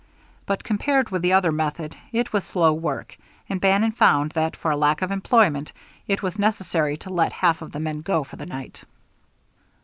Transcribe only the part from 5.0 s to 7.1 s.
of employment, it was necessary